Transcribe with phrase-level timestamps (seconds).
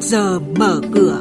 [0.00, 1.20] trước giờ mở cửa.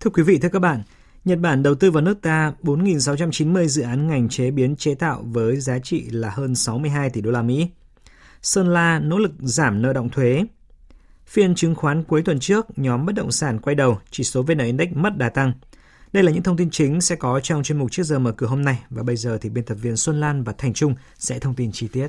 [0.00, 0.82] Thưa quý vị, thưa các bạn,
[1.24, 5.24] Nhật Bản đầu tư vào nước ta 4.690 dự án ngành chế biến chế tạo
[5.26, 7.68] với giá trị là hơn 62 tỷ đô la Mỹ.
[8.42, 10.44] Sơn La nỗ lực giảm nợ động thuế.
[11.26, 14.58] Phiên chứng khoán cuối tuần trước, nhóm bất động sản quay đầu, chỉ số VN
[14.58, 15.52] Index mất đà tăng.
[16.12, 18.46] Đây là những thông tin chính sẽ có trong chuyên mục trước giờ mở cửa
[18.46, 21.38] hôm nay và bây giờ thì biên tập viên Xuân Lan và Thành Trung sẽ
[21.38, 22.08] thông tin chi tiết.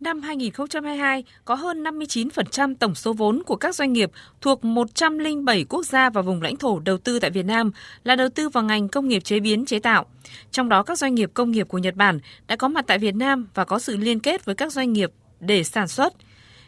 [0.00, 5.86] Năm 2022, có hơn 59% tổng số vốn của các doanh nghiệp thuộc 107 quốc
[5.86, 7.70] gia và vùng lãnh thổ đầu tư tại Việt Nam
[8.04, 10.06] là đầu tư vào ngành công nghiệp chế biến chế tạo.
[10.50, 13.14] Trong đó các doanh nghiệp công nghiệp của Nhật Bản đã có mặt tại Việt
[13.14, 16.14] Nam và có sự liên kết với các doanh nghiệp để sản xuất.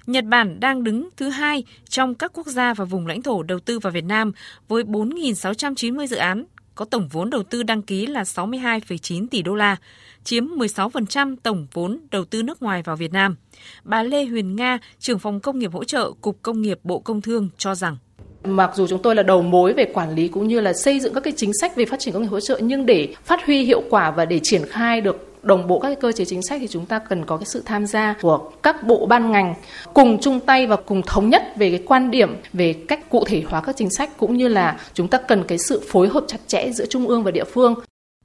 [0.06, 3.60] Nhật Bản đang đứng thứ hai trong các quốc gia và vùng lãnh thổ đầu
[3.60, 4.32] tư vào Việt Nam
[4.68, 9.54] với 4.690 dự án có tổng vốn đầu tư đăng ký là 62,9 tỷ đô
[9.54, 9.76] la,
[10.24, 13.36] chiếm 16% tổng vốn đầu tư nước ngoài vào Việt Nam.
[13.84, 17.22] Bà Lê Huyền Nga, trưởng phòng công nghiệp hỗ trợ Cục Công nghiệp Bộ Công
[17.22, 17.96] Thương cho rằng
[18.44, 21.14] Mặc dù chúng tôi là đầu mối về quản lý cũng như là xây dựng
[21.14, 23.62] các cái chính sách về phát triển công nghiệp hỗ trợ nhưng để phát huy
[23.62, 26.60] hiệu quả và để triển khai được đồng bộ các cái cơ chế chính sách
[26.60, 29.54] thì chúng ta cần có cái sự tham gia của các bộ ban ngành
[29.94, 33.42] cùng chung tay và cùng thống nhất về cái quan điểm về cách cụ thể
[33.48, 36.38] hóa các chính sách cũng như là chúng ta cần cái sự phối hợp chặt
[36.46, 37.74] chẽ giữa trung ương và địa phương.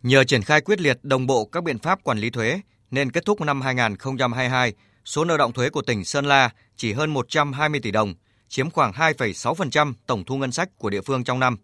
[0.03, 2.61] Nhờ triển khai quyết liệt đồng bộ các biện pháp quản lý thuế
[2.92, 4.73] nên kết thúc năm 2022,
[5.05, 8.14] số nợ động thuế của tỉnh Sơn La chỉ hơn 120 tỷ đồng,
[8.49, 11.58] chiếm khoảng 2,6% tổng thu ngân sách của địa phương trong năm.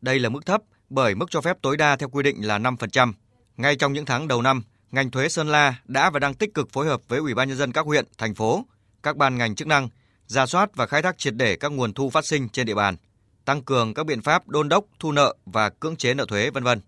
[0.00, 3.12] Đây là mức thấp bởi mức cho phép tối đa theo quy định là 5%.
[3.56, 4.62] Ngay trong những tháng đầu năm,
[4.92, 7.58] ngành thuế Sơn La đã và đang tích cực phối hợp với Ủy ban nhân
[7.58, 8.64] dân các huyện, thành phố,
[9.02, 9.88] các ban ngành chức năng
[10.26, 12.96] ra soát và khai thác triệt để các nguồn thu phát sinh trên địa bàn,
[13.44, 16.64] tăng cường các biện pháp đôn đốc thu nợ và cưỡng chế nợ thuế vân
[16.64, 16.80] vân.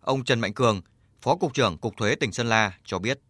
[0.00, 0.80] Ông Trần Mạnh Cường,
[1.22, 3.20] Phó cục trưởng Cục Thuế tỉnh Sơn La cho biết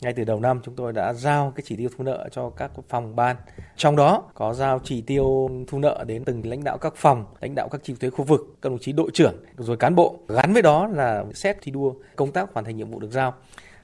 [0.00, 2.70] ngay từ đầu năm chúng tôi đã giao cái chỉ tiêu thu nợ cho các
[2.88, 3.36] phòng ban.
[3.76, 7.54] Trong đó có giao chỉ tiêu thu nợ đến từng lãnh đạo các phòng, lãnh
[7.54, 10.18] đạo các chi thuế khu vực, các đồng chí đội trưởng, rồi cán bộ.
[10.28, 13.34] Gắn với đó là xét thi đua công tác hoàn thành nhiệm vụ được giao.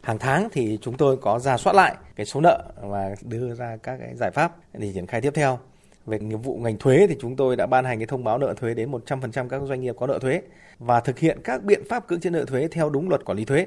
[0.00, 3.76] Hàng tháng thì chúng tôi có ra soát lại cái số nợ và đưa ra
[3.82, 5.58] các cái giải pháp để triển khai tiếp theo.
[6.06, 8.54] Về nghiệp vụ ngành thuế thì chúng tôi đã ban hành cái thông báo nợ
[8.54, 10.42] thuế đến 100% các doanh nghiệp có nợ thuế
[10.78, 13.44] và thực hiện các biện pháp cưỡng chế nợ thuế theo đúng luật quản lý
[13.44, 13.66] thuế.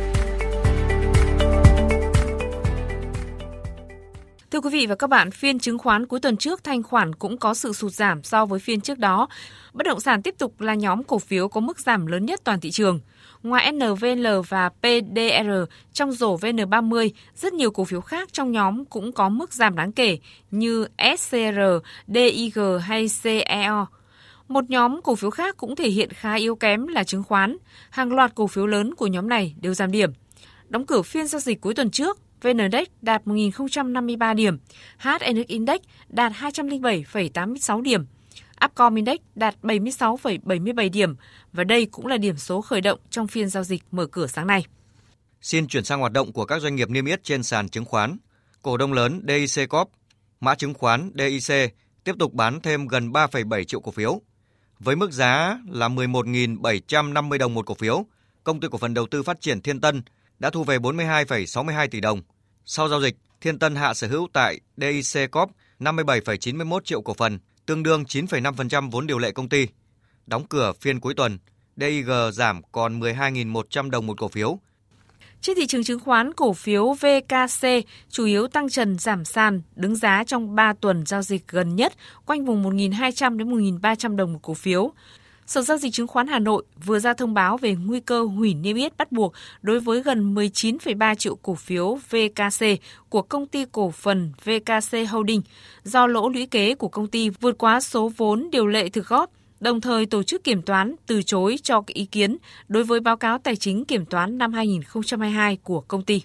[4.61, 7.37] Thưa quý vị và các bạn, phiên chứng khoán cuối tuần trước thanh khoản cũng
[7.37, 9.27] có sự sụt giảm so với phiên trước đó.
[9.73, 12.59] Bất động sản tiếp tục là nhóm cổ phiếu có mức giảm lớn nhất toàn
[12.59, 12.99] thị trường.
[13.43, 15.51] Ngoài NVL và PDR
[15.93, 19.91] trong rổ VN30, rất nhiều cổ phiếu khác trong nhóm cũng có mức giảm đáng
[19.91, 20.17] kể
[20.51, 21.59] như SCR,
[22.07, 23.87] DIG hay CEO.
[24.47, 27.57] Một nhóm cổ phiếu khác cũng thể hiện khá yếu kém là chứng khoán.
[27.89, 30.11] Hàng loạt cổ phiếu lớn của nhóm này đều giảm điểm.
[30.69, 34.57] Đóng cửa phiên giao dịch cuối tuần trước, VN Index đạt 1.053 điểm,
[34.97, 35.79] HNX Index
[36.09, 38.05] đạt 207,86 điểm,
[38.65, 41.15] Upcom Index đạt 76,77 điểm
[41.53, 44.47] và đây cũng là điểm số khởi động trong phiên giao dịch mở cửa sáng
[44.47, 44.65] nay.
[45.41, 48.17] Xin chuyển sang hoạt động của các doanh nghiệp niêm yết trên sàn chứng khoán.
[48.61, 49.89] Cổ đông lớn DIC Corp,
[50.39, 54.21] mã chứng khoán DIC tiếp tục bán thêm gần 3,7 triệu cổ phiếu.
[54.79, 58.05] Với mức giá là 11.750 đồng một cổ phiếu,
[58.43, 60.01] công ty cổ phần đầu tư phát triển Thiên Tân
[60.41, 62.21] đã thu về 42,62 tỷ đồng.
[62.65, 67.39] Sau giao dịch, Thiên Tân hạ sở hữu tại DIC Corp 57,91 triệu cổ phần,
[67.65, 69.67] tương đương 9,5% vốn điều lệ công ty.
[70.27, 71.39] Đóng cửa phiên cuối tuần,
[71.77, 74.59] DIG giảm còn 12.100 đồng một cổ phiếu.
[75.41, 77.67] Trên thị trường chứng khoán, cổ phiếu VKC
[78.09, 81.93] chủ yếu tăng trần giảm sàn, đứng giá trong 3 tuần giao dịch gần nhất,
[82.25, 84.91] quanh vùng 1.200 đến 1.300 đồng một cổ phiếu.
[85.51, 88.53] Sở Giao dịch Chứng khoán Hà Nội vừa ra thông báo về nguy cơ hủy
[88.53, 92.65] niêm yết bắt buộc đối với gần 19,3 triệu cổ phiếu VKC
[93.09, 95.41] của công ty cổ phần VKC Holding
[95.83, 99.31] do lỗ lũy kế của công ty vượt quá số vốn điều lệ thực góp
[99.59, 102.37] đồng thời tổ chức kiểm toán từ chối cho ý kiến
[102.67, 106.23] đối với báo cáo tài chính kiểm toán năm 2022 của công ty.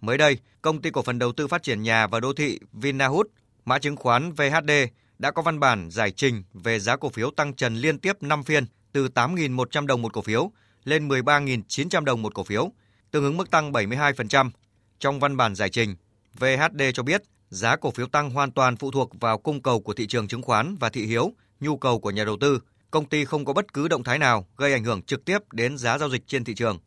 [0.00, 3.30] Mới đây, công ty cổ phần đầu tư phát triển nhà và đô thị Vinahut,
[3.64, 4.70] mã chứng khoán VHD
[5.18, 8.42] đã có văn bản giải trình về giá cổ phiếu tăng trần liên tiếp 5
[8.42, 10.50] phiên từ 8.100 đồng một cổ phiếu
[10.84, 12.72] lên 13.900 đồng một cổ phiếu,
[13.10, 14.50] tương ứng mức tăng 72%.
[14.98, 15.96] Trong văn bản giải trình,
[16.38, 19.94] VHD cho biết giá cổ phiếu tăng hoàn toàn phụ thuộc vào cung cầu của
[19.94, 22.60] thị trường chứng khoán và thị hiếu, nhu cầu của nhà đầu tư,
[22.90, 25.78] công ty không có bất cứ động thái nào gây ảnh hưởng trực tiếp đến
[25.78, 26.78] giá giao dịch trên thị trường.